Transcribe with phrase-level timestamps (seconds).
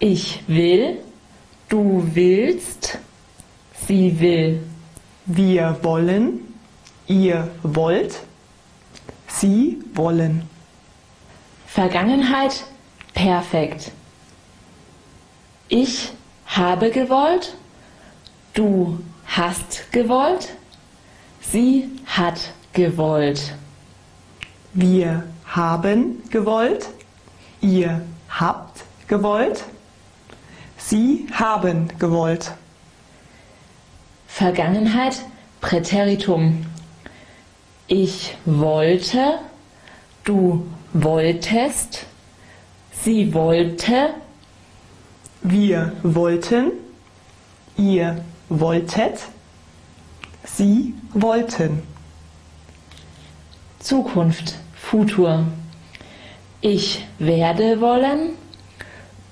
[0.00, 0.98] Ich will,
[1.68, 2.98] du willst,
[3.86, 4.62] sie will.
[5.26, 6.54] Wir wollen,
[7.08, 8.20] ihr wollt,
[9.26, 10.48] sie wollen.
[11.66, 12.64] Vergangenheit
[13.12, 13.90] perfekt.
[15.68, 16.12] Ich
[16.46, 17.56] habe gewollt,
[18.54, 20.48] du hast gewollt,
[21.40, 23.54] sie hat gewollt.
[24.74, 26.88] Wir haben gewollt,
[27.60, 29.64] ihr habt gewollt,
[30.78, 32.52] sie haben gewollt.
[34.26, 35.20] Vergangenheit
[35.60, 36.64] Präteritum.
[37.88, 39.40] Ich wollte,
[40.24, 42.06] du wolltest,
[42.92, 44.14] sie wollte,
[45.42, 46.72] Wir wollten,
[47.76, 49.20] ihr wolltet,
[50.44, 51.82] sie wollten.
[53.78, 55.46] Zukunft Futur.
[56.60, 58.30] Ich werde wollen,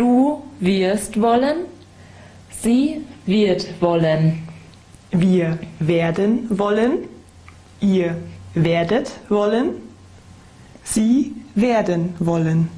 [0.00, 1.66] du wirst wollen,
[2.62, 4.48] sie wird wollen.
[5.10, 6.92] Wir werden wollen,
[7.80, 8.16] ihr
[8.54, 9.74] werdet wollen,
[10.84, 12.68] sie werden wollen.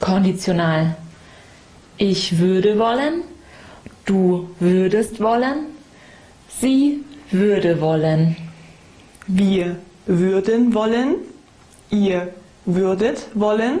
[0.00, 0.96] Konditional.
[1.96, 3.22] Ich würde wollen,
[4.04, 5.66] du würdest wollen,
[6.60, 8.36] sie würde wollen.
[9.28, 11.16] Wir würden wollen,
[11.90, 12.32] ihr
[12.64, 13.80] würdet wollen,